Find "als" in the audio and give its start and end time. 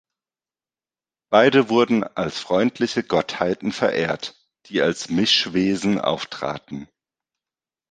2.03-2.39, 4.81-5.09